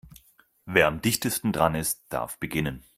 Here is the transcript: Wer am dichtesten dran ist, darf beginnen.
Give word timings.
Wer 0.65 0.87
am 0.87 0.99
dichtesten 1.03 1.53
dran 1.53 1.75
ist, 1.75 2.03
darf 2.09 2.39
beginnen. 2.39 2.83